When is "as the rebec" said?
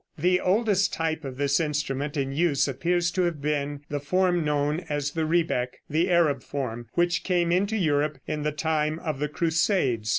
4.89-5.77